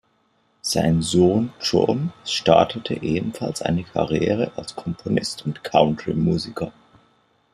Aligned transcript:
Sein 0.63 1.03
Sohn 1.03 1.53
John 1.61 2.11
startete 2.25 3.03
ebenfalls 3.03 3.61
eine 3.61 3.83
Karriere 3.83 4.51
als 4.55 4.75
Komponist 4.75 5.45
und 5.45 5.63
Country-Musiker. 5.63 6.73